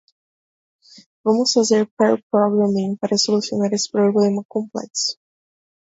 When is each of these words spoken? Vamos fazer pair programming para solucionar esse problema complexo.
Vamos 1.23 1.53
fazer 1.53 1.87
pair 1.95 2.17
programming 2.31 2.97
para 2.97 3.19
solucionar 3.25 3.71
esse 3.71 3.89
problema 3.97 4.43
complexo. 4.55 5.11